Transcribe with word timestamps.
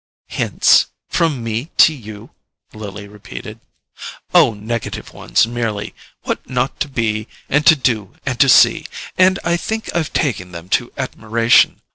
"Hints—from 0.29 1.43
me 1.43 1.65
to 1.77 1.93
you?" 1.93 2.31
Lily 2.73 3.07
repeated. 3.07 3.59
"Oh, 4.33 4.55
negative 4.55 5.13
ones 5.13 5.45
merely—what 5.45 6.49
not 6.49 6.79
to 6.79 6.87
be 6.89 7.27
and 7.47 7.63
to 7.67 7.75
do 7.75 8.15
and 8.25 8.39
to 8.39 8.49
see. 8.49 8.87
And 9.15 9.37
I 9.43 9.57
think 9.57 9.95
I've 9.95 10.11
taken 10.11 10.53
them 10.53 10.69
to 10.69 10.91
admiration. 10.97 11.81